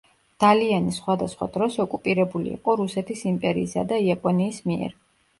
დალიანი 0.43 0.93
სხვადასხვა 0.93 1.47
დროს 1.57 1.75
ოკუპირებული 1.83 2.49
იყო 2.55 2.75
რუსეთის 2.79 3.21
იმპერიისა 3.33 3.83
და 3.93 3.99
იაპონიის 4.07 4.59
მიერ. 4.73 4.97